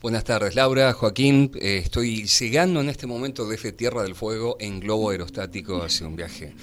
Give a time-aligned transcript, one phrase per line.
[0.00, 1.50] Buenas tardes, Laura, Joaquín.
[1.60, 6.16] Eh, estoy llegando en este momento desde Tierra del Fuego en globo aerostático hacia un
[6.16, 6.54] viaje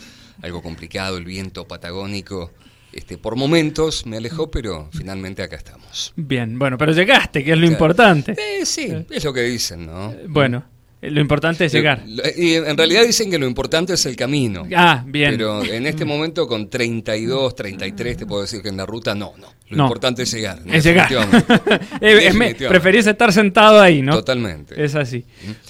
[0.42, 2.52] algo complicado, el viento patagónico.
[2.92, 6.14] Este, por momentos me alejó, pero finalmente acá estamos.
[6.16, 8.36] Bien, bueno, pero llegaste, que es lo importante.
[8.38, 10.14] Eh, sí, es lo que dicen, ¿no?
[10.30, 10.64] Bueno,
[11.10, 12.04] lo importante es llegar.
[12.36, 14.68] Y en realidad dicen que lo importante es el camino.
[14.76, 15.32] Ah, bien.
[15.32, 19.34] Pero en este momento con 32, 33 te puedo decir que en la ruta no,
[19.38, 19.54] no.
[19.70, 20.60] Lo importante es llegar.
[20.72, 21.10] Es llegar.
[22.70, 24.14] preferís estar sentado ahí, ¿no?
[24.14, 24.84] Totalmente.
[24.84, 25.26] Es así.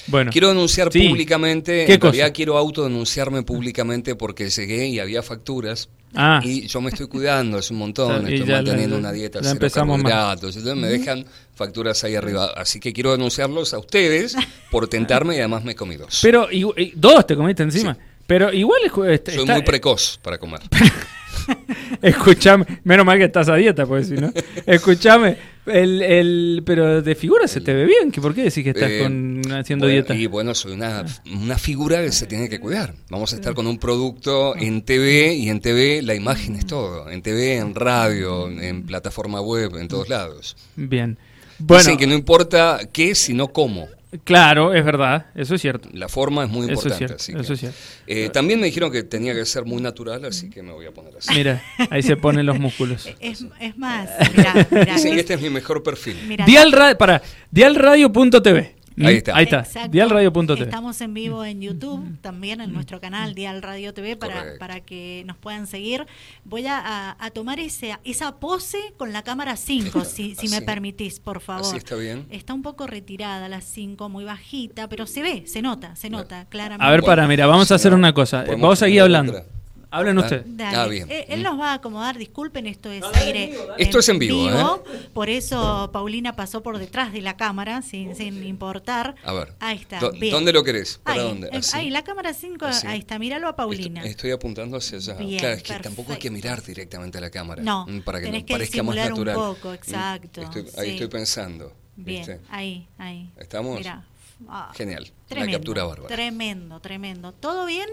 [0.08, 0.32] Bueno.
[0.32, 6.42] Quiero denunciar públicamente, en realidad quiero autodenunciarme públicamente porque llegué y había facturas Ah.
[6.44, 10.82] Y yo me estoy cuidando, es un montón, estoy manteniendo una dieta cero carbohidratos, entonces
[10.82, 12.52] me dejan facturas ahí arriba.
[12.56, 14.36] Así que quiero denunciarlos a ustedes
[14.72, 16.20] por tentarme y además me comí dos.
[16.22, 17.98] Pero, y, dos te comiste encima.
[18.28, 20.62] Pero igual es, este, Soy muy precoz para comer.
[22.02, 24.32] Escuchame, menos mal que estás a dieta, pues si no.
[24.66, 28.90] Escuchame, el, el, pero de figura se te ve bien, ¿por qué decís que estás
[28.90, 30.14] eh, con, haciendo dieta?
[30.14, 32.94] Y bueno, soy una, una figura que se tiene que cuidar.
[33.10, 37.10] Vamos a estar con un producto en TV y en TV la imagen es todo.
[37.10, 40.56] En TV, en radio, en plataforma web, en todos lados.
[40.76, 41.18] Bien.
[41.58, 43.88] Bueno, Dicen que no importa qué, sino cómo.
[44.24, 45.90] Claro, es verdad, eso es cierto.
[45.94, 47.06] La forma es muy importante.
[47.06, 47.78] Eso es cierto.
[48.08, 50.92] Eh, también me dijeron que tenía que ser muy natural, así que me voy a
[50.92, 51.34] poner así.
[51.34, 53.10] Mira, ahí se ponen los músculos.
[53.20, 56.16] Es, más, mira, mira, este es mi mejor perfil.
[56.46, 58.76] Dial, para, dialradio.tv.
[59.04, 59.36] Ahí está.
[59.36, 59.88] Ahí está.
[59.88, 60.64] Dialradio.tv.
[60.64, 65.24] Estamos en vivo en YouTube, también en nuestro canal Dial Radio TV para, para que
[65.26, 66.06] nos puedan seguir.
[66.44, 71.42] Voy a, tomar ese, esa pose con la cámara 5, si, si me permitís, por
[71.42, 71.66] favor.
[71.66, 72.26] Así está bien.
[72.30, 76.46] Está un poco retirada la 5, muy bajita, pero se ve, se nota, se nota
[76.46, 76.86] claramente.
[76.86, 78.46] A ver, para, mira, vamos a hacer una cosa.
[78.48, 79.44] Vamos a seguir hablando.
[79.92, 80.46] Hablen usted.
[80.60, 81.10] Ah, bien.
[81.10, 83.58] Eh, él, nos va a acomodar, disculpen, esto es aire.
[83.78, 85.10] Esto es en vivo, ¿eh?
[85.14, 89.16] Por eso Paulina pasó por detrás de la cámara, sin, sin importar.
[89.24, 89.54] A ver.
[89.60, 90.00] Ahí está.
[90.00, 91.00] ¿Dónde lo querés?
[91.04, 91.50] ¿Para ahí, dónde?
[91.74, 94.04] Ahí, la cámara 5, ahí está, míralo a Paulina.
[94.04, 95.16] Estoy, apuntando hacia allá.
[95.16, 97.62] claro, es que tampoco hay que mirar directamente a la cámara.
[97.62, 99.38] No, mm, para que nos parezca más natural.
[99.38, 100.42] un poco, mm, exacto.
[100.78, 101.74] ahí estoy pensando.
[101.96, 103.32] Bien, ahí, ahí.
[103.38, 103.78] ¿Estamos?
[103.78, 104.04] Mirá.
[104.48, 105.12] Ah, Genial.
[105.28, 106.14] Tremendo, una captura bárbara.
[106.14, 107.32] Tremendo, tremendo.
[107.32, 107.88] ¿Todo bien?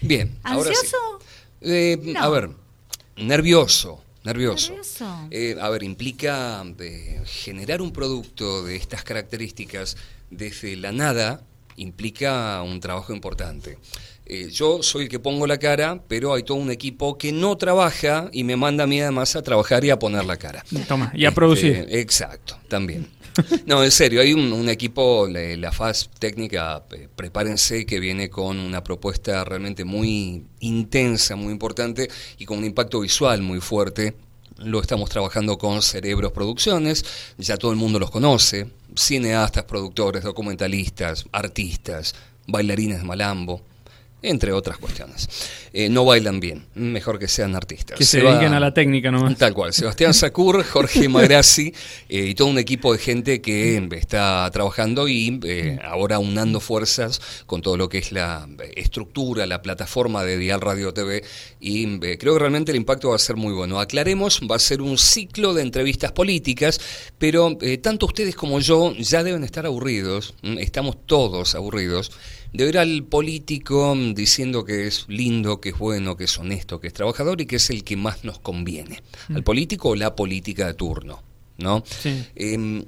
[0.00, 0.38] Bien.
[0.42, 0.96] ¿Ansioso?
[1.60, 2.50] Eh, a ver,
[3.16, 4.02] nervioso.
[4.22, 4.74] Nervioso.
[5.30, 9.96] Eh, a ver, implica eh, generar un producto de estas características
[10.30, 11.42] desde la nada,
[11.76, 13.78] implica un trabajo importante.
[14.52, 18.28] yo soy el que pongo la cara, pero hay todo un equipo que no trabaja
[18.32, 20.64] y me manda a mí además a trabajar y a poner la cara.
[20.86, 21.76] Toma, y a producir.
[21.76, 23.08] Este, exacto, también.
[23.66, 26.84] No, en serio, hay un, equipo, la, faz técnica,
[27.16, 32.08] prepárense que viene con una propuesta realmente muy intensa, muy importante
[32.38, 34.14] y con un impacto visual muy fuerte.
[34.58, 37.04] Lo estamos trabajando con Cerebros Producciones,
[37.38, 42.14] ya todo el mundo los conoce, cineastas, productores, documentalistas, artistas,
[42.46, 43.62] bailarines de malambo
[44.22, 45.28] entre otras cuestiones.
[45.72, 47.96] Eh, no bailan bien, mejor que sean artistas.
[47.96, 49.36] Que se, dediquen a la técnica nomás.
[49.38, 51.72] Tal cual, Sebastián Sacur, Jorge Magrassi
[52.08, 57.20] eh, y todo un equipo de gente que está trabajando y eh, ahora unando fuerzas
[57.46, 61.22] con todo lo que es la estructura, la plataforma de Dial Radio TV
[61.60, 63.78] y creo que realmente el impacto va a ser muy bueno.
[63.78, 66.80] Aclaremos, va a ser un ciclo de entrevistas políticas,
[67.18, 72.10] pero tanto ustedes como yo ya deben estar aburridos, estamos todos aburridos
[72.52, 76.88] de ver al político diciendo que es lindo, que es bueno, que es honesto, que
[76.88, 79.02] es trabajador y que es el que más nos conviene.
[79.28, 79.36] Mm.
[79.36, 81.22] Al político o la política de turno,
[81.58, 81.84] ¿no?
[82.34, 82.84] Em,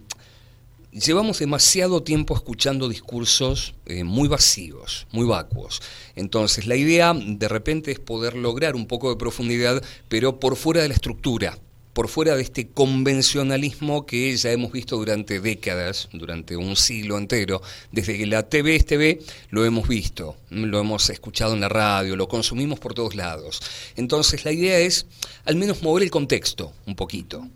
[0.90, 5.80] llevamos demasiado tiempo escuchando discursos eh, muy vacíos, muy vacuos.
[6.16, 10.82] Entonces, la idea de repente es poder lograr un poco de profundidad, pero por fuera
[10.82, 11.58] de la estructura
[11.92, 17.60] por fuera de este convencionalismo que ya hemos visto durante décadas, durante un siglo entero,
[17.90, 19.18] desde que la TV es
[19.50, 23.60] lo hemos visto, lo hemos escuchado en la radio, lo consumimos por todos lados.
[23.96, 25.06] Entonces la idea es
[25.44, 27.46] al menos mover el contexto un poquito,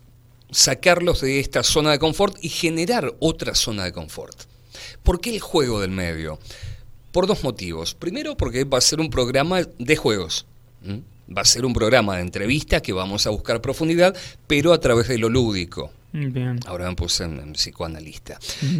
[0.50, 4.38] sacarlos de esta zona de confort y generar otra zona de confort.
[5.02, 6.38] ¿Por qué el juego del medio?
[7.10, 7.94] Por dos motivos.
[7.94, 10.44] Primero porque va a ser un programa de juegos
[11.34, 15.08] va a ser un programa de entrevista que vamos a buscar profundidad, pero a través
[15.08, 15.90] de lo lúdico.
[16.12, 16.58] Bien.
[16.66, 18.38] Ahora me puse en, psicoanalista.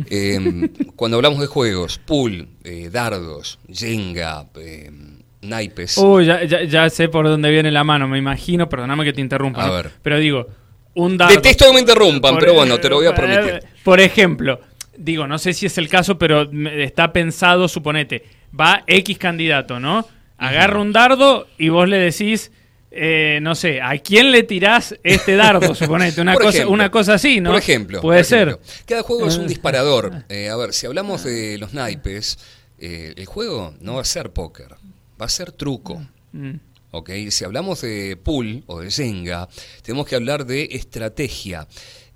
[0.08, 5.98] Em, cuando hablamos de juegos, pool, eh, dardos, jenga, em, naipes.
[5.98, 9.64] Uy, ya, ya, sé por dónde viene la mano, me imagino, perdóname que te interrumpa.
[9.64, 9.90] A ver.
[10.02, 10.46] Pero digo,
[10.94, 11.34] un dardo.
[11.34, 13.62] Detesto que me interrumpan, pero bueno, te lo voy a permitir.
[13.84, 14.60] Por ejemplo,
[14.96, 18.24] digo, no sé si es el caso, pero está pensado, suponete,
[18.58, 20.06] va X candidato, ¿no?
[20.38, 22.50] Agarra un dardo y vos le decís,
[22.90, 25.74] eh, no sé, ¿a quién le tirás este dardo?
[25.74, 27.50] Suponete, una, cosa, una cosa así, ¿no?
[27.50, 28.00] Por ejemplo.
[28.00, 28.58] Puede ser.
[28.86, 30.24] Cada juego es un disparador.
[30.28, 32.38] Eh, a ver, si hablamos de los naipes,
[32.78, 34.76] eh, el juego no va a ser póker,
[35.20, 36.02] va a ser truco.
[36.32, 36.54] Mm.
[36.92, 37.10] ¿ok?
[37.30, 39.48] Si hablamos de pool o de Jenga,
[39.82, 41.68] tenemos que hablar de estrategia.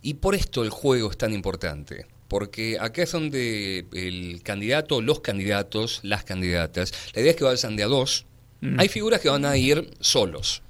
[0.02, 2.06] Y por esto el juego es tan importante.
[2.30, 7.74] Porque acá es donde el candidato, los candidatos, las candidatas, la idea es que vayan
[7.74, 8.24] de a dos.
[8.60, 8.78] Mm.
[8.78, 10.62] Hay figuras que van a ir solos.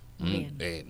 [0.59, 0.87] Eh,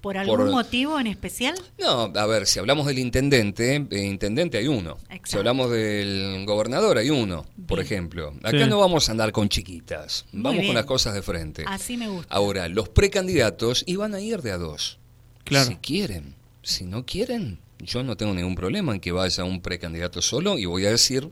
[0.00, 1.56] ¿Por algún motivo en especial?
[1.80, 4.98] No, a ver, si hablamos del intendente, eh, intendente hay uno.
[5.24, 8.34] Si hablamos del gobernador hay uno, por ejemplo.
[8.44, 11.64] Acá no vamos a andar con chiquitas, vamos con las cosas de frente.
[11.66, 12.32] Así me gusta.
[12.32, 15.00] Ahora, los precandidatos iban a ir de a dos.
[15.42, 15.66] Claro.
[15.66, 16.36] Si quieren.
[16.62, 20.64] Si no quieren, yo no tengo ningún problema en que vaya un precandidato solo y
[20.64, 21.30] voy a decir,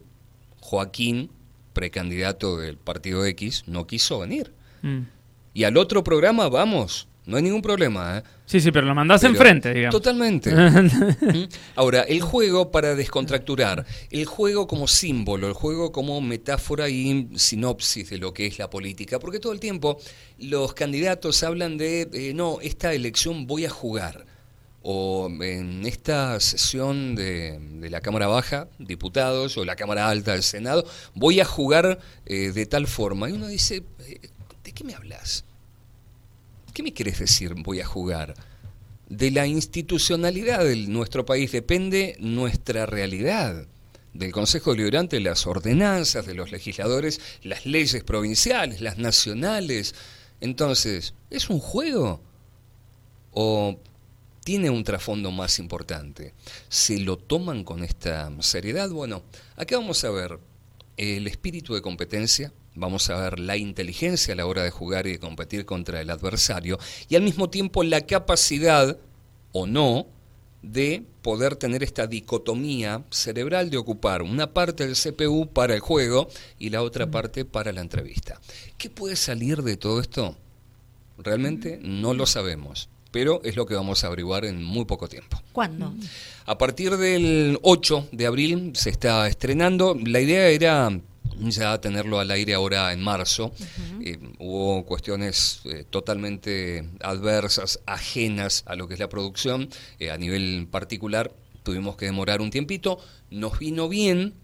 [0.61, 1.31] Joaquín,
[1.73, 4.53] precandidato del partido X, no quiso venir.
[4.83, 5.01] Mm.
[5.55, 8.19] Y al otro programa vamos no hay ningún problema.
[8.19, 8.23] ¿eh?
[8.47, 9.93] Sí, sí, pero lo mandás enfrente, digamos.
[9.93, 10.53] Totalmente.
[10.55, 11.49] ¿Mm?
[11.77, 18.11] Ahora, el juego para descontracturar, el juego como símbolo, el juego como metáfora y sinopsis
[18.11, 19.99] de lo que es la política, porque todo el tiempo
[20.39, 24.27] los candidatos hablan de, eh, no, esta elección voy a jugar.
[24.83, 30.85] O en esta sesión de, la Cámara Baja, diputados, o la Cámara Alta del Senado,
[31.15, 33.31] voy a jugar eh, de tal forma.
[33.31, 34.21] Y uno dice, eh,
[34.65, 35.45] ¿de qué me hablas?
[36.75, 38.35] ¿Qué me quieres decir voy a jugar?
[39.09, 43.67] De la institucionalidad de nuestro país depende nuestra realidad.
[44.15, 49.95] Del Consejo Deliberante, las ordenanzas de los legisladores, las leyes provinciales, las nacionales.
[50.41, 52.21] Entonces, ¿es un juego?
[53.33, 53.79] ¿O
[54.45, 56.35] tiene un trasfondo más importante?
[56.69, 58.91] ¿Se lo toman con esta seriedad?
[58.91, 59.23] Bueno,
[59.57, 60.39] acá vamos a ver
[60.97, 65.13] el espíritu de competencia, Vamos a ver la inteligencia a la hora de jugar y
[65.13, 66.79] de competir contra el adversario
[67.09, 68.97] y al mismo tiempo la capacidad
[69.53, 70.07] o no
[70.63, 76.29] de poder tener esta dicotomía cerebral de ocupar una parte del CPU para el juego
[76.59, 78.41] y la otra parte para la entrevista.
[78.79, 80.37] ¿Qué puede salir de todo esto?
[81.19, 85.41] Realmente no lo sabemos, pero es lo que vamos a averiguar en muy poco tiempo.
[85.53, 85.95] ¿Cuándo?
[86.47, 89.97] A partir del 8 de abril se está estrenando.
[90.05, 90.91] La idea era
[91.39, 93.53] ya tenerlo al aire ahora en marzo.
[94.01, 99.69] Eh, hubo cuestiones eh, totalmente adversas, ajenas a lo que es la producción.
[99.99, 101.33] Eh, a nivel particular,
[101.63, 102.99] tuvimos que demorar un tiempito.
[103.31, 104.35] Nos vino bien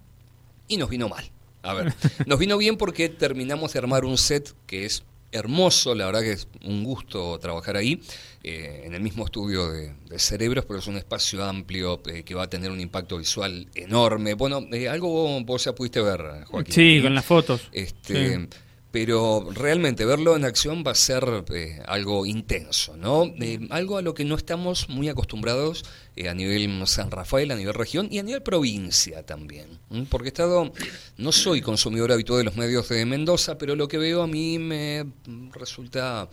[0.69, 1.31] y nos vino mal.
[1.62, 1.94] A ver,
[2.26, 6.32] nos vino bien porque terminamos de armar un set que es hermoso, la verdad que
[6.32, 8.00] es un gusto trabajar ahí,
[8.42, 12.44] eh, en el mismo estudio de, cerebros, pero es un espacio amplio eh, que va
[12.44, 14.34] a tener un impacto visual enorme.
[14.34, 16.75] Bueno, eh, algo vos ya pudiste ver, Joaquín.
[16.75, 17.69] Sí, con las fotos.
[17.72, 18.48] Este,
[18.90, 23.25] pero realmente verlo en acción va a ser eh, algo intenso, ¿no?
[23.40, 25.85] Eh, algo a lo que no estamos muy acostumbrados
[26.17, 29.79] eh, a nivel San Rafael, a nivel región y a nivel provincia también.
[30.08, 30.73] Porque he estado,
[31.19, 34.58] no soy consumidor habitual de los medios de Mendoza, pero lo que veo a mí
[34.58, 35.06] me
[35.52, 36.29] resulta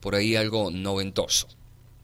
[0.00, 1.57] por ahí algo noventoso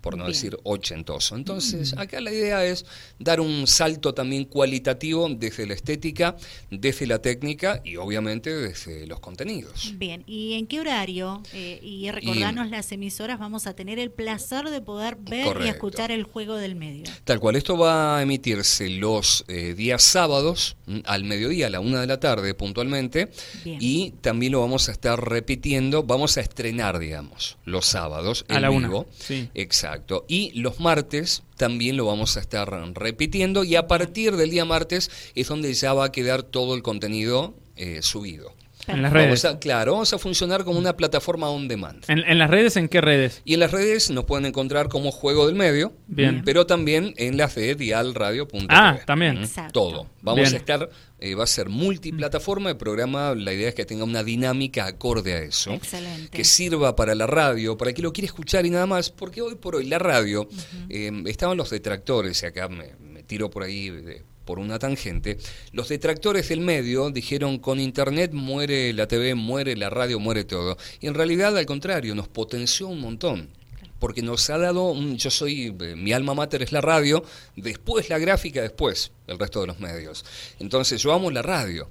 [0.04, 1.34] por no decir ochentoso.
[1.34, 2.84] Entonces, acá la idea es
[3.18, 6.36] dar un salto también cualitativo desde la estética,
[6.70, 9.94] desde la técnica y obviamente desde los contenidos.
[9.96, 11.42] Bien, ¿y en qué horario?
[11.54, 16.10] Eh, y recordarnos las emisoras, vamos a tener el placer de poder ver y escuchar
[16.10, 17.04] el juego del medio.
[17.24, 21.80] Tal cual, esto va a emitirse los eh, días sábados mm, al mediodía, a la
[21.80, 23.30] una de la tarde puntualmente,
[23.64, 28.68] y también lo vamos a estar repitiendo, vamos a estrenar, digamos, los sábados a la
[28.68, 28.98] vivo.
[28.98, 29.06] Una.
[29.18, 29.48] Sí.
[29.54, 29.93] Exacto.
[30.28, 35.10] Y los martes también lo vamos a estar repitiendo y a partir del día martes
[35.34, 38.52] es donde ya va a quedar todo el contenido eh, subido.
[38.86, 39.46] En las redes.
[39.60, 42.04] claro, vamos a funcionar como una plataforma on demand.
[42.08, 43.42] ¿En, las redes en qué redes?
[43.44, 46.42] Y en las redes nos pueden encontrar como Juego del Medio, Bien.
[46.44, 48.66] pero también en las de dialradio.tv.
[48.68, 49.48] Ah, también.
[49.72, 50.08] Todo.
[50.22, 54.04] Vamos a estar, eh, va a ser multiplataforma, el programa, la idea es que tenga
[54.04, 55.72] una dinámica acorde a eso.
[55.72, 56.36] Excelente.
[56.36, 59.54] Que sirva para la radio, para que lo quiera escuchar y nada más, porque hoy
[59.54, 60.48] por hoy la radio,
[60.88, 65.38] eh, estaban los detractores, y acá me, me tiro por ahí de por una tangente,
[65.72, 70.76] los detractores del medio dijeron con Internet muere la TV, muere la radio, muere todo.
[71.00, 73.48] Y en realidad al contrario, nos potenció un montón.
[73.98, 77.24] Porque nos ha dado, un, yo soy, eh, mi alma mater es la radio,
[77.56, 80.24] después la gráfica, después el resto de los medios.
[80.58, 81.88] Entonces yo amo la radio.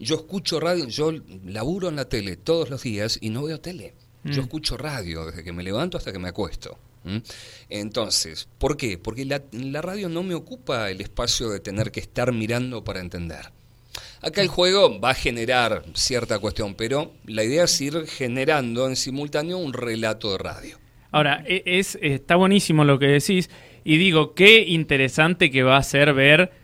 [0.00, 1.12] Yo escucho radio, yo
[1.44, 3.94] laburo en la tele todos los días y no veo tele.
[4.24, 4.44] Yo mm.
[4.44, 6.78] escucho radio desde que me levanto hasta que me acuesto.
[7.68, 8.98] Entonces, ¿por qué?
[8.98, 13.50] Porque la, radio no me ocupa el espacio de tener que estar mirando para entender.
[14.20, 18.96] Acá el juego va a generar cierta cuestión, pero la idea es ir generando en
[18.96, 20.78] simultáneo un relato de radio.
[21.10, 23.50] Ahora, e, es, está buenísimo lo que decís
[23.84, 26.61] y digo, qué interesante que va a ser ver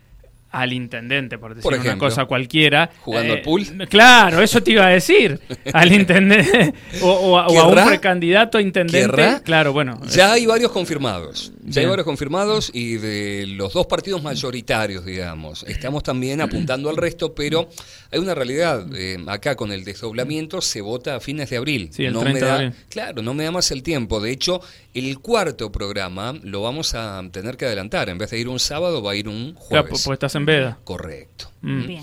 [0.61, 2.91] al intendente, por decir una cosa cualquiera.
[3.01, 3.63] ¿Jugando al pool?
[3.63, 5.39] Eh, claro, eso te iba a decir.
[5.73, 9.41] al intendente o, a un precandidato a intendente.
[9.45, 10.01] Claro, bueno.
[10.11, 11.53] Ya hay varios confirmados.
[11.65, 15.65] Ya hay varios confirmados y de los dos partidos mayoritarios, digamos.
[15.69, 17.69] Estamos también apuntando al resto, pero
[18.11, 18.87] hay una realidad.
[18.95, 21.91] Eh, acá con el desdoblamiento se vota a fines de abril.
[21.93, 24.21] Sí, el no me da, Claro, no me da más el tiempo.
[24.21, 24.61] De hecho,
[24.95, 28.09] el cuarto programa lo vamos a tener que adelantar.
[28.09, 29.69] En vez de ir un sábado, va a ir un jueves.
[29.69, 30.79] Claro, pues estás en veda.
[30.85, 31.51] Correcto.
[31.63, 31.87] Mm.
[31.87, 32.03] Bien.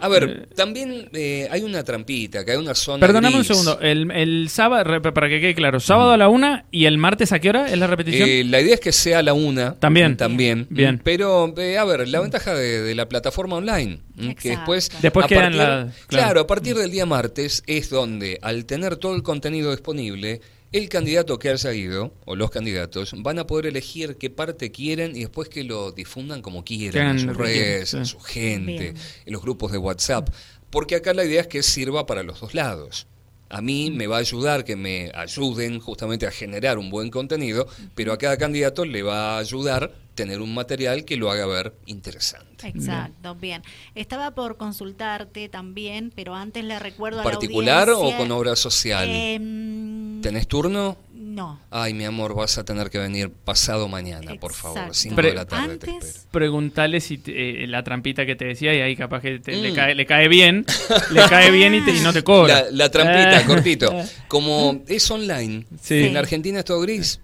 [0.00, 3.06] A ver, eh, también eh, hay una trampita, que hay una zona.
[3.06, 3.78] Perdóname un segundo.
[3.80, 7.50] El, sábado, para que quede claro, sábado a la una y el martes a qué
[7.50, 8.28] hora es la repetición.
[8.28, 9.74] Eh, la idea es que sea a la una.
[9.74, 10.16] También.
[10.16, 10.66] También.
[10.70, 11.00] Bien.
[11.04, 14.00] Pero, a ver, la ventaja de, la plataforma online,
[14.40, 14.90] que después.
[15.02, 15.92] Después quedan la.
[16.06, 20.40] claro, a partir del día martes es donde, al tener todo el contenido disponible,
[20.72, 25.16] el candidato que haya ido, o los candidatos, van a poder elegir qué parte quieren
[25.16, 28.94] y después que lo difundan como quieran, en sus redes, en su gente,
[29.26, 30.28] en los grupos de WhatsApp.
[30.70, 33.08] Porque acá la idea es que sirva para los dos lados.
[33.48, 37.66] A mí me va a ayudar que me ayuden justamente a generar un buen contenido,
[37.96, 41.74] pero a cada candidato le va a ayudar tener un material que lo haga ver
[41.86, 42.68] interesante.
[42.68, 43.62] Exacto, bien.
[43.94, 49.08] Estaba por consultarte también, pero antes le recuerdo ¿Particular a la o con obra social?
[49.08, 49.79] Em,
[50.22, 50.96] ¿Tenés turno?
[51.12, 51.60] No.
[51.70, 54.94] Ay, mi amor, vas a tener que venir pasado mañana, por favor.
[54.94, 56.30] 5 de la tarde te espero.
[56.30, 59.74] Preguntale si eh, la trampita que te decía y ahí capaz que le, mm.
[59.74, 60.66] cae, le cae bien,
[61.10, 62.66] le cae bien y, no te cobra.
[62.72, 63.92] La, trampita, cortito.
[64.28, 67.20] Como es online, en Argentina es todo gris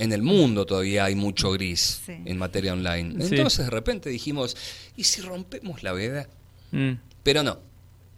[0.00, 3.22] en el mundo todavía hay mucho gris en materia online.
[3.22, 4.56] Entonces de repente dijimos,
[4.96, 6.26] ¿y si rompemos la veda?
[6.72, 6.92] Mm.
[7.22, 7.58] Pero no,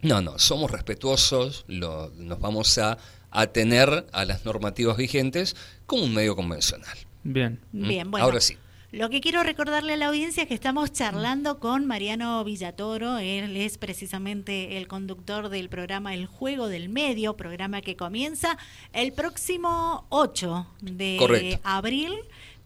[0.01, 2.97] no, no, somos respetuosos, nos vamos a
[3.33, 6.97] atener a las normativas vigentes como un medio convencional.
[7.23, 7.59] Bien.
[7.71, 7.87] ¿Mm?
[7.87, 8.25] Bien, bueno.
[8.25, 8.57] Ahora sí.
[8.93, 13.17] Lo que quiero recordarle a la audiencia es que estamos charlando con Mariano Villatoro.
[13.17, 18.55] Él es precisamente el conductor del programa El Juego del Medio, programa que comienza
[18.93, 22.13] el próximo 8 de abril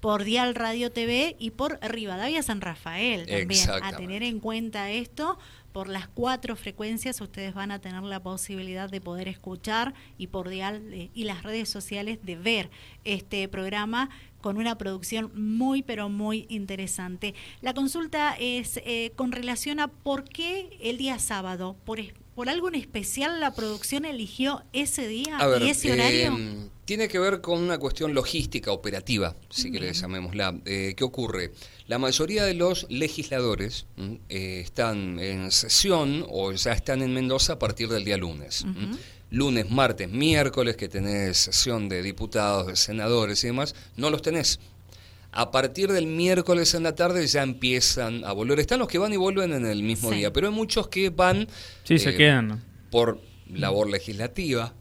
[0.01, 3.69] por Dial Radio TV y por Rivadavia San Rafael también.
[3.81, 5.39] A tener en cuenta esto,
[5.77, 10.49] por las cuatro frecuencias ustedes van a tener la posibilidad de poder escuchar y por
[10.49, 12.71] Dial eh, y las redes sociales de ver
[13.03, 14.09] este programa
[14.41, 17.35] con una producción muy, pero muy interesante.
[17.61, 21.99] La consulta es eh, con relación a por qué el día sábado, por,
[22.37, 26.27] por algo en especial la producción eligió ese día y ese horario.
[26.27, 30.61] Em, tiene que ver con una cuestión logística, operativa, si querés llamémosla.
[30.65, 31.51] Eh, ¿Qué ocurre?
[31.87, 37.59] La mayoría de los legisladores eh, están en sesión o ya están en Mendoza a
[37.59, 38.63] partir del día lunes
[39.29, 44.59] lunes, martes, miércoles, que tenés sesión de diputados, de senadores y demás, no los tenés.
[45.37, 48.59] A partir del miércoles en la tarde ya empiezan a volver.
[48.59, 51.47] Están los que van y vuelven en el mismo día, pero hay muchos que van
[51.83, 52.63] sí, se eh, quedan.
[52.89, 53.21] por
[53.53, 54.73] labor legislativa.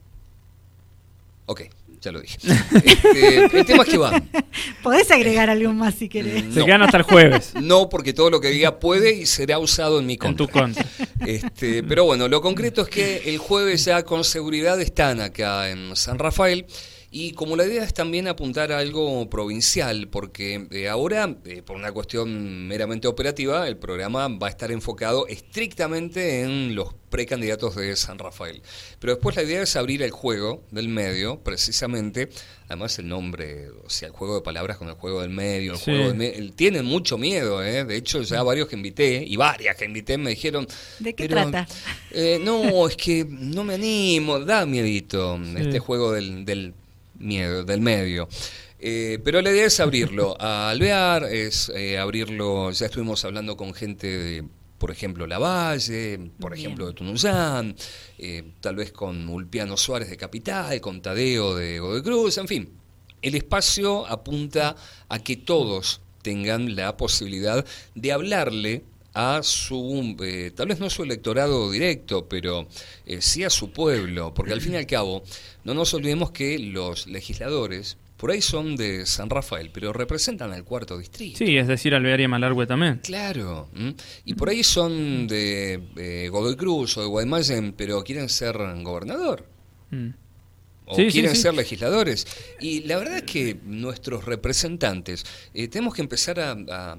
[1.44, 1.64] Ok,
[2.00, 2.38] ya lo dije.
[2.72, 4.30] Este, el tema es que van.
[4.82, 6.54] Podés agregar algo más si querés.
[6.54, 7.52] Se quedan hasta el jueves.
[7.60, 10.44] No, porque todo lo que diga puede y será usado en mi contra.
[10.44, 10.86] En tu contra.
[11.26, 15.94] Este, pero bueno, lo concreto es que el jueves ya con seguridad están acá en
[15.96, 16.64] San Rafael.
[17.10, 21.76] Y como la idea es también apuntar a algo provincial, porque eh, ahora, eh, por
[21.76, 27.94] una cuestión meramente operativa, el programa va a estar enfocado estrictamente en los precandidatos de
[27.94, 28.60] San Rafael.
[28.98, 32.28] Pero después la idea es abrir el juego del medio, precisamente,
[32.66, 35.78] además el nombre, o sea, el juego de palabras con el juego del medio, el
[35.78, 37.84] juego del medio, tienen mucho miedo, ¿eh?
[37.84, 40.66] de hecho ya varios que invité, y varias que invité me dijeron...
[40.98, 41.68] ¿De qué trata?
[42.40, 46.74] no, es que no me animo, da miedito este juego del
[47.18, 48.28] miedo, del medio.
[48.78, 53.72] Eh, pero la idea es abrirlo a Alvear, es eh, abrirlo, ya estuvimos hablando con
[53.72, 54.44] gente de,
[54.78, 57.74] por ejemplo, Lavalle, por ejemplo, de Tunuyán,
[58.18, 62.68] eh, tal vez con Ulpiano Suárez de Capital, con Tadeo de Godecruz, en fin.
[63.22, 64.76] El espacio apunta
[65.08, 68.84] a que todos tengan la posibilidad de hablarle
[69.16, 70.14] a su,
[70.54, 72.68] tal vez no su electorado directo, pero
[73.18, 75.22] sí a su pueblo, porque al fin y al cabo
[75.64, 80.64] no nos olvidemos que los legisladores por ahí son de San Rafael, pero representan al
[80.64, 81.38] cuarto distrito.
[81.38, 83.00] Sí, es decir, Alvear y Malargüe también.
[83.02, 83.68] Claro.
[84.24, 89.46] Y por ahí son de eh, Godoy Cruz o de Guaymallén, pero quieren ser gobernador.
[89.90, 90.08] Mm.
[90.86, 92.26] O quieren ser legisladores.
[92.60, 96.96] Y la verdad es que nuestros representantes eh, tenemos que empezar a,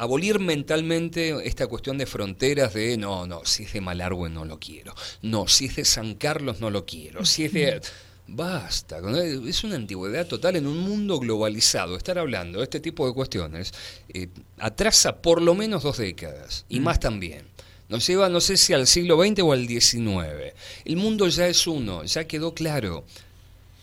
[0.00, 4.58] abolir mentalmente esta cuestión de fronteras de no, no, si es de Malargüe no lo
[4.58, 4.94] quiero.
[5.20, 7.26] No, si es de San Carlos no lo quiero.
[7.26, 7.82] Si es de
[8.26, 9.00] Basta,
[9.46, 11.96] es una antigüedad total en un mundo globalizado.
[11.96, 13.74] Estar hablando de este tipo de cuestiones
[14.08, 14.28] eh,
[14.58, 16.82] atrasa por lo menos dos décadas y mm.
[16.82, 17.42] más también.
[17.90, 20.54] Nos lleva, no sé si al siglo XX o al XIX.
[20.86, 23.04] El mundo ya es uno, ya quedó claro.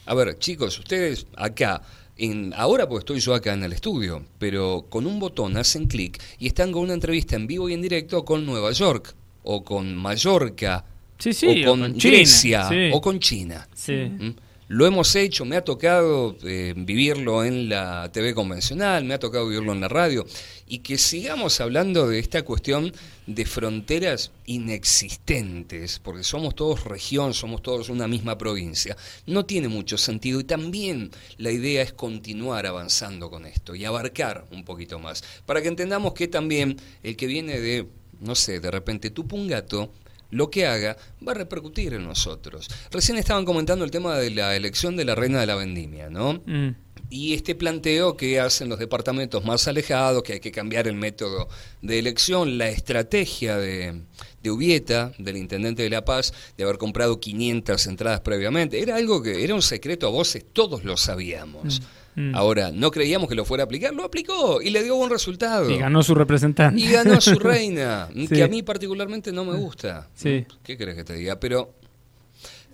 [0.07, 1.83] A ver, chicos, ustedes acá,
[2.17, 6.21] en, ahora pues estoy yo acá en el estudio, pero con un botón hacen clic
[6.39, 9.95] y están con una entrevista en vivo y en directo con Nueva York, o con
[9.95, 10.86] Mallorca,
[11.19, 13.67] o con, Grecia, o con China.
[13.88, 14.47] ¿Mm?
[14.69, 19.47] Lo hemos hecho, me ha tocado eh, vivirlo en la TV convencional, me ha tocado
[19.47, 20.25] vivirlo en la radio,
[20.67, 22.91] y que sigamos hablando de esta cuestión
[23.27, 29.97] de fronteras inexistentes, porque somos todos región, somos todos una misma provincia, no tiene mucho
[29.97, 35.24] sentido y también la idea es continuar avanzando con esto y abarcar un poquito más,
[35.45, 37.88] para que entendamos que también el que viene de,
[38.19, 39.93] no sé, de repente Tupungato,
[40.31, 42.67] lo que haga va a repercutir en nosotros.
[42.91, 46.41] Recién estaban comentando el tema de la elección de la reina de la vendimia, ¿no?
[46.46, 46.75] Mm.
[47.10, 51.48] Y este planteo que hacen los departamentos más alejados, que hay que cambiar el método
[51.81, 54.01] de elección, la estrategia de,
[54.43, 59.22] de Ubieta, del intendente de La Paz, de haber comprado 500 entradas previamente, era algo
[59.22, 61.79] que era un secreto a voces, todos lo sabíamos.
[61.79, 61.84] Mm.
[62.17, 62.36] Mm.
[62.36, 65.69] Ahora, no creíamos que lo fuera a aplicar, lo aplicó y le dio buen resultado.
[65.69, 66.81] Y ganó su representante.
[66.81, 70.09] Y ganó su reina, que a mí particularmente no me gusta.
[70.15, 70.43] Sí.
[70.63, 71.39] ¿Qué crees que te diga?
[71.39, 71.75] Pero,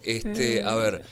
[0.02, 1.04] este, a ver,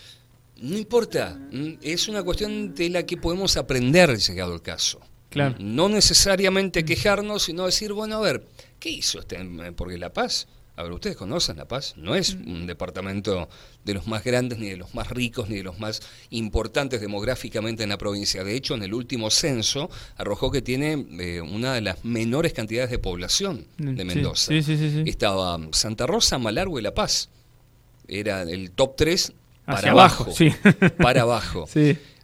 [0.62, 1.38] no importa,
[1.82, 5.02] es una cuestión de la que podemos aprender llegado el caso.
[5.30, 5.56] Claro.
[5.60, 8.46] No necesariamente quejarnos, sino decir, bueno, a ver,
[8.80, 9.38] ¿qué hizo este?
[9.76, 12.50] Porque La Paz a ver, ustedes conocen La Paz, no es mm.
[12.50, 13.50] un departamento
[13.84, 17.84] de los más grandes, ni de los más ricos, ni de los más importantes demográficamente
[17.84, 18.44] en la provincia.
[18.44, 22.90] De hecho, en el último censo arrojó que tiene eh, una de las menores cantidades
[22.90, 24.54] de población mm, de Mendoza.
[24.54, 27.30] Estaba Santa Rosa, Malargo y La Paz.
[28.08, 29.34] Era el top 3
[29.66, 30.34] para abajo.
[30.98, 31.68] para abajo.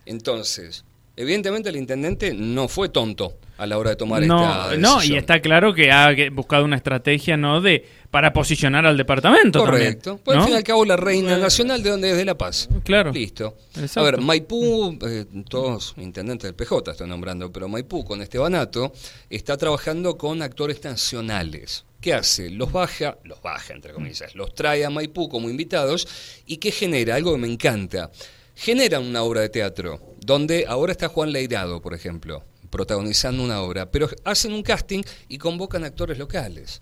[0.05, 0.85] Entonces,
[1.15, 4.81] evidentemente el intendente no fue tonto a la hora de tomar esta decisión.
[4.81, 9.59] No, y está claro que ha buscado una estrategia no de para posicionar al departamento.
[9.59, 10.19] Correcto.
[10.23, 12.69] pues al fin y al cabo la reina nacional de donde es de La Paz.
[12.83, 13.11] Claro.
[13.11, 13.57] Listo.
[13.95, 18.93] A ver, Maipú, eh, todos intendentes del PJ estoy nombrando, pero Maipú con Estebanato
[19.29, 21.85] está trabajando con actores nacionales.
[21.99, 22.49] ¿Qué hace?
[22.49, 26.07] Los baja, los baja entre comillas, los trae a Maipú como invitados
[26.45, 27.15] y ¿qué genera?
[27.15, 28.11] Algo que me encanta.
[28.55, 33.91] Generan una obra de teatro, donde ahora está Juan Leirado, por ejemplo, protagonizando una obra,
[33.91, 36.81] pero hacen un casting y convocan actores locales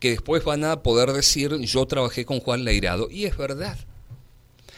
[0.00, 3.08] que después van a poder decir yo trabajé con Juan Leirado.
[3.10, 3.78] Y es verdad.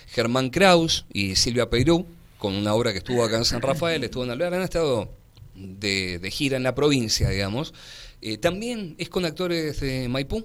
[0.08, 2.04] Germán Kraus y Silvia Peirú,
[2.36, 5.08] con una obra que estuvo acá en San Rafael, estuvo en Alvear, han estado
[5.54, 7.72] de, gira en la provincia, digamos.
[8.20, 10.44] Eh, también es con actores de Maipú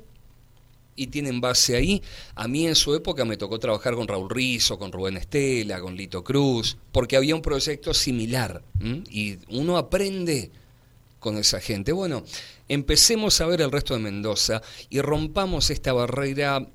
[0.95, 2.01] y tienen base ahí.
[2.35, 5.97] A mí en su época me tocó trabajar con Raúl Rizo, con Rubén Estela, con
[5.97, 8.63] Lito Cruz, porque había un proyecto similar
[9.09, 10.51] y uno aprende
[11.27, 11.91] con esa gente.
[11.91, 12.23] Bueno,
[12.69, 16.65] empecemos a ver el resto de Mendoza y rompamos esta barrera.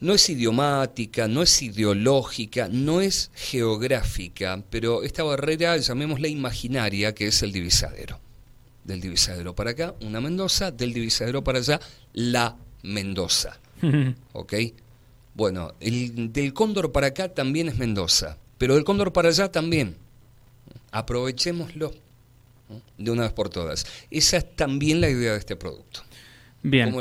[0.00, 7.26] No es idiomática, no es ideológica, no es geográfica, pero esta barrera, llamémosla imaginaria, que
[7.26, 8.18] es el divisadero.
[8.82, 11.80] Del divisadero para acá, una Mendoza, del divisadero para allá,
[12.14, 13.60] la Mendoza.
[14.32, 14.54] ¿Ok?
[15.34, 19.96] Bueno, el, del cóndor para acá también es Mendoza, pero del cóndor para allá también.
[20.92, 21.92] Aprovechémoslo
[22.98, 23.86] de una vez por todas.
[24.10, 26.02] Esa es también la idea de este producto.
[26.66, 26.94] Bien.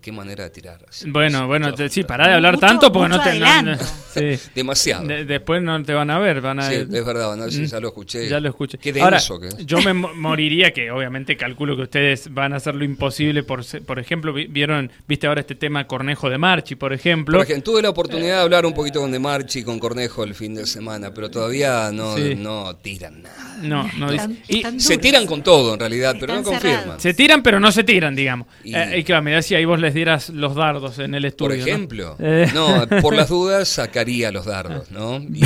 [0.00, 0.78] ¿Qué manera de tirar?
[1.06, 4.38] bueno, bueno, sí, pará de hablar tanto porque no te...
[4.54, 5.06] Demasiado.
[5.06, 6.68] después no te van a ver, van a...
[6.68, 8.28] Sí, es verdad, van a ver, ya lo escuché.
[8.28, 8.78] Ya lo escuché.
[9.00, 9.18] Ahora,
[9.58, 13.98] yo me moriría, que obviamente calculo que ustedes van a hacer lo imposible, por por
[13.98, 17.38] ejemplo, vieron, viste ahora este tema Cornejo de Marchi, por ejemplo.
[17.38, 20.22] Por ejemplo, tuve la oportunidad de hablar un poquito con De Marchi y con Cornejo
[20.22, 23.58] el fin de semana, pero todavía no, no tiran nada.
[23.62, 24.14] No, no.
[24.48, 27.00] y, se tiran con todo, en realidad, pero no confirman.
[27.00, 28.46] Se tiran, pero no se tiran, digamos.
[28.64, 31.48] Eh, que me si ahí vos les dieras los dardos en el estudio.
[31.48, 32.16] Por ejemplo.
[32.18, 32.82] ¿no?
[32.82, 33.00] Eh.
[33.00, 35.16] por las dudas sacaría los dardos, ¿no?
[35.16, 35.40] Y,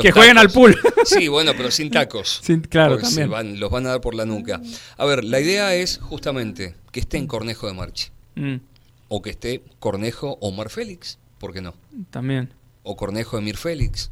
[0.00, 0.78] que jueguen al pool.
[1.04, 2.42] Sí, bueno, pero sin tacos.
[2.68, 3.58] claro, también.
[3.58, 4.60] los van a dar por la nuca.
[4.96, 8.10] A ver, la idea es justamente que esté en Cornejo de Marchi.
[8.36, 8.56] Mm.
[9.08, 11.74] O que esté Cornejo Omar Félix, ¿por qué no?
[12.10, 12.52] También.
[12.84, 14.10] O Cornejo Emir Félix.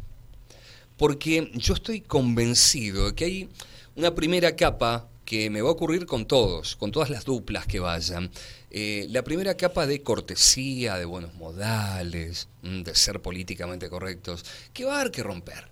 [0.96, 3.48] Porque yo estoy convencido de que hay
[3.94, 7.80] una primera capa que me va a ocurrir con todos, con todas las duplas que
[7.80, 8.30] vayan.
[8.70, 14.86] Eh, la primera capa de cortesía, de buenos modales, mm, de ser políticamente correctos, que
[14.86, 15.68] va a haber que romper.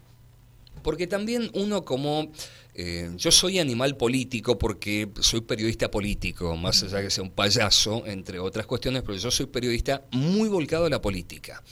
[0.83, 2.31] Porque también uno como...
[2.75, 8.03] Eh, yo soy animal político porque soy periodista político, más allá que sea un payaso,
[8.05, 11.63] entre otras cuestiones, pero yo soy periodista muy volcado a la política.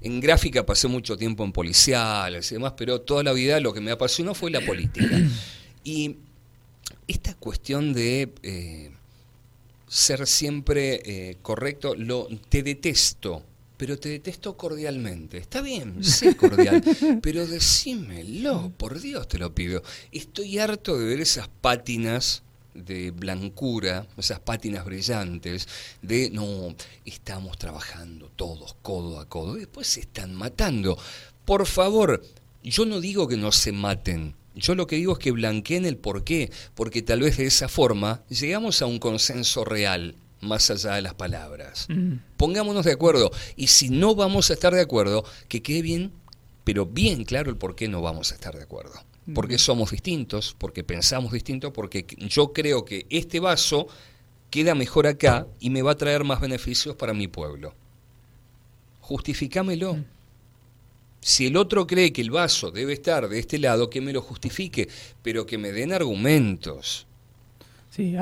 [0.00, 3.80] en gráfica pasé mucho tiempo en policiales y demás, pero toda la vida lo que
[3.80, 5.20] me apasionó fue la política.
[5.84, 6.16] Y
[7.06, 8.90] esta cuestión de eh,
[9.88, 13.42] ser siempre eh, correcto, lo, te detesto,
[13.76, 15.38] pero te detesto cordialmente.
[15.38, 16.82] Está bien, sé cordial,
[17.22, 19.82] pero decímelo, por Dios te lo pido.
[20.12, 22.42] Estoy harto de ver esas pátinas
[22.74, 25.68] de blancura, esas pátinas brillantes,
[26.02, 26.74] de no,
[27.04, 30.98] estamos trabajando todos codo a codo, y después se están matando.
[31.44, 32.22] Por favor,
[32.62, 35.96] yo no digo que no se maten, yo lo que digo es que blanqueen el
[35.96, 41.02] porqué, porque tal vez de esa forma llegamos a un consenso real, más allá de
[41.02, 41.86] las palabras.
[41.88, 42.14] Mm.
[42.36, 46.12] Pongámonos de acuerdo, y si no vamos a estar de acuerdo, que quede bien,
[46.64, 48.92] pero bien claro el por qué no vamos a estar de acuerdo.
[49.34, 49.58] Porque mm.
[49.58, 53.88] somos distintos, porque pensamos distinto, porque yo creo que este vaso
[54.50, 57.74] queda mejor acá y me va a traer más beneficios para mi pueblo.
[59.00, 59.94] Justificámelo.
[59.94, 60.04] Mm.
[61.20, 64.22] Si el otro cree que el vaso debe estar de este lado, que me lo
[64.22, 64.88] justifique,
[65.22, 67.06] pero que me den argumentos.
[67.90, 68.16] Sí,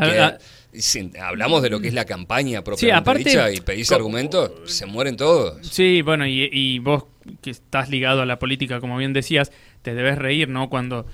[0.73, 5.17] si hablamos de lo que es la campaña propiamente sí, y pedís argumentos, se mueren
[5.17, 5.67] todos.
[5.67, 7.05] Sí, bueno, y, vos
[7.43, 10.71] que estás ligado a la política, como bien decías, te debes reír, ¿no?
[10.71, 11.07] Cuando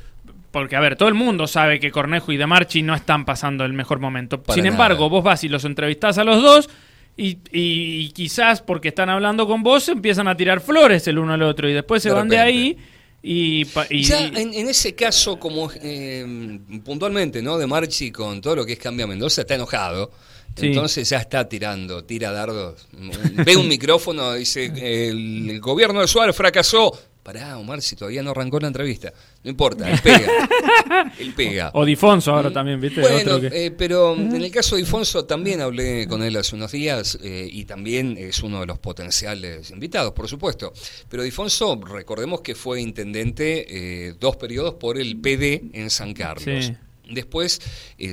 [0.53, 3.65] porque, a ver, todo el mundo sabe que Cornejo y De Marchi no están pasando
[3.65, 4.43] el mejor momento.
[4.51, 6.69] Sin embargo, vos vas y los entrevistás a los dos
[7.17, 11.69] y, quizás porque están hablando con vos empiezan a tirar flores el uno al otro
[11.69, 12.79] y después se van de ahí
[13.23, 18.73] y, ya en, ese caso como eh, puntualmente no de Marchi con todo lo que
[18.73, 20.11] es Cambia Mendoza está enojado.
[20.57, 22.89] Entonces ya está tirando tira dardos.
[22.93, 24.71] Ve un micrófono dice
[25.09, 29.13] el gobierno de Suárez fracasó Pará, Omar, si todavía no arrancó la entrevista.
[29.45, 31.13] No importa, él pega.
[31.19, 31.71] él pega.
[31.75, 33.01] O Difonso ahora también, ¿viste?
[33.01, 37.17] Bueno, eh, pero en el caso de Difonso también hablé con él hace unos días
[37.23, 40.73] eh, y también es uno de los potenciales invitados, por supuesto.
[41.09, 43.67] Pero Difonso, recordemos que fue intendente
[44.09, 46.73] eh, dos periodos por el PD en San Carlos.
[47.09, 47.61] Después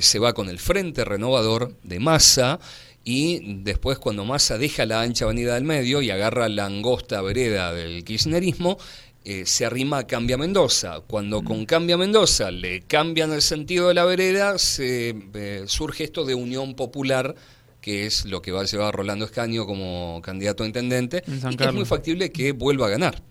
[0.00, 2.60] se va con el Frente Renovador de Massa
[3.04, 7.72] y después cuando Massa deja la ancha avenida del medio y agarra la angosta vereda
[7.72, 8.78] del kirchnerismo,
[9.24, 11.00] eh, se arrima a Cambia Mendoza.
[11.06, 16.24] Cuando con Cambia Mendoza le cambian el sentido de la vereda, se eh, surge esto
[16.24, 17.34] de Unión Popular,
[17.80, 21.64] que es lo que va a llevar Rolando Escaño como candidato a intendente, y que
[21.64, 23.22] es muy factible que vuelva a ganar.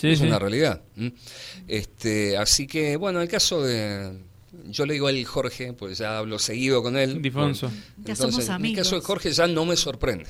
[0.00, 0.82] es una realidad.
[1.68, 4.12] Este, así que, bueno, el caso de,
[4.70, 7.20] yo le digo a él Jorge, pues ya hablo seguido con él.
[7.20, 7.70] Difonso.
[7.98, 8.58] ya somos amigos.
[8.58, 10.26] En el caso de Jorge ya no me sorprende.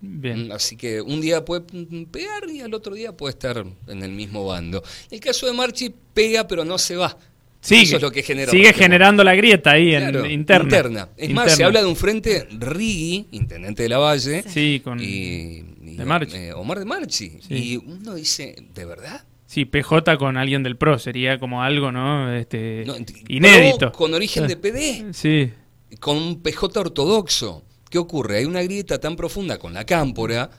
[0.00, 0.48] Bien.
[0.48, 1.62] Mm, así que un día puede
[2.10, 4.82] pegar y al otro día puede estar en el mismo bando.
[5.10, 7.16] En el caso de Marchi pega pero no se va.
[7.60, 11.08] Sigue, es lo que genera sigue generando la grieta ahí en, interna.
[11.16, 15.62] Es más, se habla de un frente Rigui, intendente de la Valle, sí, con y,
[15.80, 16.36] de Marchi.
[16.36, 17.38] Eh, Omar de Marchi.
[17.48, 19.24] Y uno dice, ¿de verdad?
[19.54, 22.34] Sí, PJ con alguien del PRO sería como algo, ¿no?
[22.34, 22.84] Este,
[23.28, 23.92] inédito.
[23.92, 25.14] con origen de PD.
[25.14, 25.52] Sí.
[26.00, 27.62] Con un PJ ortodoxo.
[27.88, 28.38] ¿Qué ocurre?
[28.38, 30.50] Hay una grieta tan profunda con la cámpora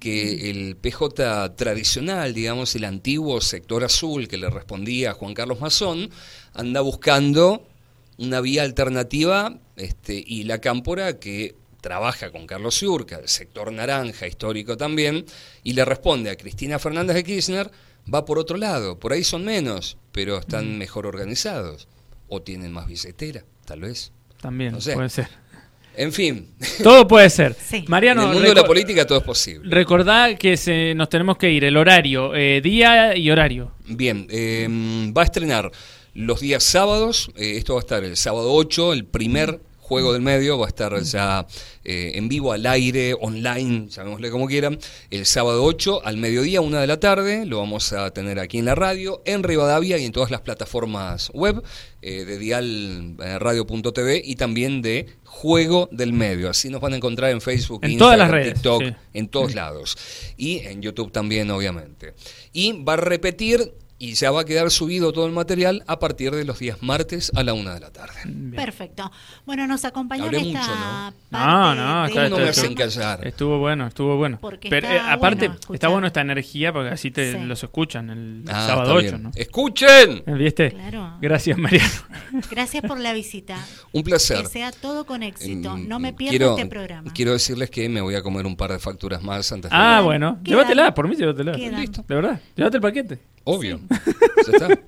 [0.00, 5.60] que el PJ tradicional, digamos, el antiguo sector azul que le respondía a Juan Carlos
[5.60, 6.10] Mazón,
[6.52, 7.68] anda buscando
[8.18, 14.26] una vía alternativa este, y la cámpora que trabaja con Carlos Ciurca, el sector naranja
[14.26, 15.26] histórico también,
[15.62, 17.70] y le responde a Cristina Fernández de Kirchner,
[18.12, 18.98] va por otro lado.
[18.98, 20.78] Por ahí son menos, pero están mm.
[20.78, 21.88] mejor organizados.
[22.28, 24.12] O tienen más billetera, tal vez.
[24.40, 25.28] También, puede ser.
[25.94, 26.48] En fin.
[26.82, 27.54] Todo puede ser.
[27.88, 29.74] Mariano, en el mundo de la política todo es posible.
[29.74, 33.72] Recordá que se, nos tenemos que ir, el horario, eh, día y horario.
[33.86, 35.70] Bien, em, va a estrenar
[36.14, 40.22] los días sábados, eh, esto va a estar el sábado 8, el primer Juego del
[40.22, 41.44] Medio va a estar ya
[41.84, 44.78] eh, en vivo, al aire, online, llamémosle como quieran,
[45.10, 47.44] el sábado 8 al mediodía, una de la tarde.
[47.46, 51.30] Lo vamos a tener aquí en la radio, en Rivadavia y en todas las plataformas
[51.34, 51.62] web
[52.00, 56.48] eh, de dialradio.tv eh, y también de Juego del Medio.
[56.48, 59.98] Así nos van a encontrar en Facebook, en todas las redes, TikTok, en todos lados.
[60.36, 62.14] Y en YouTube también, obviamente.
[62.52, 66.32] Y va a repetir y ya va a quedar subido todo el material a partir
[66.32, 68.14] de los días martes a la una de la tarde.
[68.52, 69.12] Perfecto.
[69.46, 71.74] Bueno, nos acompañó en esta ¿no?
[71.76, 73.24] no, no, me hacen callar.
[73.24, 74.40] Estuvo bueno, estuvo bueno.
[74.68, 78.94] Pero eh, aparte, está bueno esta energía porque así te los escuchan el, ah, sábado
[78.94, 79.30] 8, ¿no?
[79.36, 80.24] ¡Escuchen!
[80.26, 80.72] ¿Viste?
[80.72, 81.18] Claro.
[81.20, 81.92] Gracias, Mariano.
[82.50, 83.56] Gracias por la visita.
[83.92, 84.42] Un placer.
[84.42, 85.78] Que sea todo con éxito.
[85.78, 87.12] No me pierdas este programa.
[87.14, 90.00] Quiero decirles que me voy a comer un par de facturas más antes de Ah,
[90.02, 90.40] bueno.
[90.42, 91.52] Llévatela, por mí llévatela.
[91.52, 92.04] Listo.
[92.08, 92.40] De verdad.
[92.56, 93.31] Llévate el paquete.
[93.44, 93.80] Obvio.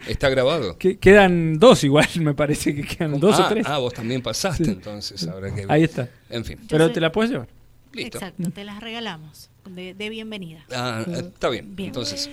[0.08, 0.76] está, grabado.
[0.78, 3.66] quedan dos igual, me parece que quedan dos o ah, tres.
[3.66, 5.28] Ah, vos también pasaste, entonces
[5.68, 6.08] Ahí está.
[6.30, 6.58] En fin.
[6.68, 7.48] Pero te la puedes llevar.
[7.92, 8.18] listo.
[8.18, 10.64] Exacto, te las regalamos de, bienvenida.
[10.72, 11.74] Ah, está bien.
[11.78, 12.30] Entonces.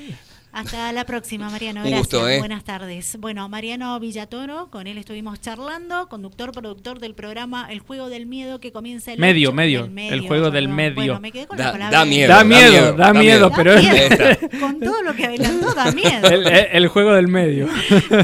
[0.51, 1.81] Hasta la próxima, Mariano.
[1.83, 2.13] Gracias.
[2.29, 2.39] ¿eh?
[2.39, 3.17] Buenas tardes.
[3.19, 8.59] Bueno, Mariano Villatoro, con él estuvimos charlando, conductor, productor del programa El Juego del Miedo
[8.59, 10.95] que comienza el medio, medio, el Juego del Medio.
[10.95, 11.97] Bueno, me quedé con da, la palabra.
[11.97, 13.73] Da miedo, da miedo, da miedo, pero
[14.59, 16.27] con todo lo que adelantó da miedo.
[16.27, 17.67] El, Juego del Medio.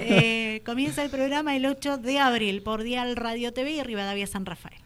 [0.09, 4.45] Eh, comienza el programa el 8 de abril por Dial Radio TV y Rivadavia San
[4.45, 4.77] Rafael.